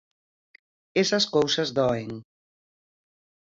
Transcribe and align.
Esas 1.01 1.25
cousas 1.35 1.69
doen. 1.79 2.09